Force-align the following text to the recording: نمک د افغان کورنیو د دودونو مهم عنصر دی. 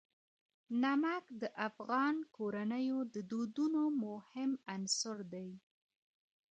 نمک 0.83 1.23
د 1.41 1.43
افغان 1.67 2.15
کورنیو 2.35 2.99
د 3.13 3.15
دودونو 3.31 3.83
مهم 4.05 4.51
عنصر 4.73 5.17
دی. 5.33 5.49